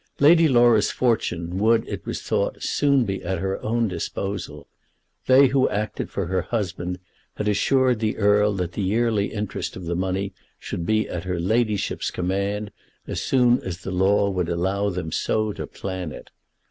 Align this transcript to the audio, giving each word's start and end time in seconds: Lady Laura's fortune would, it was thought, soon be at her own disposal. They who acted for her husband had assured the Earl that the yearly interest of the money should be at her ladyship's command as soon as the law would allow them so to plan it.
Lady 0.19 0.47
Laura's 0.47 0.89
fortune 0.89 1.59
would, 1.59 1.87
it 1.87 2.03
was 2.07 2.23
thought, 2.23 2.63
soon 2.63 3.05
be 3.05 3.23
at 3.23 3.37
her 3.37 3.61
own 3.61 3.87
disposal. 3.87 4.67
They 5.27 5.49
who 5.49 5.69
acted 5.69 6.09
for 6.09 6.25
her 6.25 6.41
husband 6.41 6.97
had 7.35 7.47
assured 7.47 7.99
the 7.99 8.17
Earl 8.17 8.53
that 8.53 8.71
the 8.71 8.81
yearly 8.81 9.31
interest 9.31 9.75
of 9.75 9.85
the 9.85 9.93
money 9.95 10.33
should 10.57 10.87
be 10.87 11.07
at 11.07 11.25
her 11.25 11.39
ladyship's 11.39 12.09
command 12.09 12.71
as 13.05 13.21
soon 13.21 13.59
as 13.61 13.81
the 13.81 13.91
law 13.91 14.27
would 14.27 14.49
allow 14.49 14.89
them 14.89 15.11
so 15.11 15.53
to 15.53 15.67
plan 15.67 16.11
it. 16.11 16.31